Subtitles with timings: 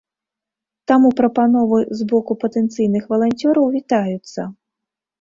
[0.91, 4.53] Таму прапановы з боку патэнцыйных валанцёраў вітаюцца.